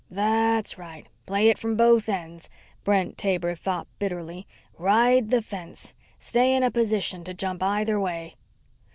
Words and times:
That's 0.09 0.79
right, 0.79 1.07
play 1.27 1.49
it 1.49 1.59
from 1.59 1.75
both 1.77 2.09
ends, 2.09 2.49
Brent 2.83 3.19
Taber 3.19 3.53
thought 3.53 3.85
bitterly. 3.99 4.47
_Ride 4.79 5.29
the 5.29 5.43
fence. 5.43 5.93
Stay 6.17 6.55
in 6.55 6.63
a 6.63 6.71
position 6.71 7.23
to 7.23 7.35
jump 7.35 7.61
either 7.61 7.99
way. 7.99 8.35